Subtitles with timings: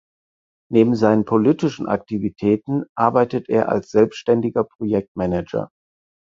[0.71, 5.69] Neben seinen politischen Aktivitäten arbeitet er als selbständiger Projektmanager.